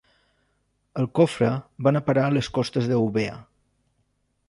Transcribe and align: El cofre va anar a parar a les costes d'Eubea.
El 1.03 1.09
cofre 1.19 1.51
va 1.51 1.93
anar 1.93 2.03
a 2.05 2.09
parar 2.09 2.25
a 2.31 2.35
les 2.39 2.53
costes 2.59 2.91
d'Eubea. 2.93 3.41